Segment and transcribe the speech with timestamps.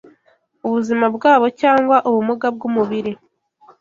[0.67, 3.11] ubuzima bwabo, cyangwa ubumuga bw’umubiri